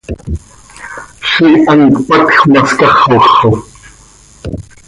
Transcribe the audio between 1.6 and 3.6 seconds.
hant cpatj ma scaxoj xo!